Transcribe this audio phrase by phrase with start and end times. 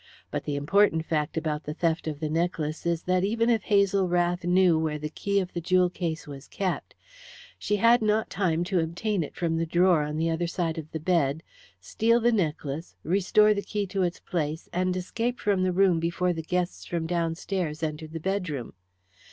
[0.31, 4.07] But the important fact about the theft of the necklace is that even if Hazel
[4.07, 6.95] Rath knew where the key of the jewel case was kept
[7.59, 10.89] she had not time to obtain it from the drawer on the other side of
[10.91, 11.43] the bed,
[11.79, 16.33] steal the necklace, restore the key to its place, and escape from the room before
[16.33, 18.73] the guests from downstairs entered the bedroom.